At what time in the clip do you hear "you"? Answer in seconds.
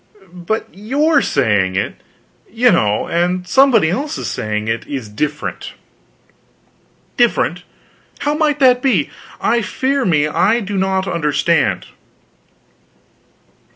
2.51-2.71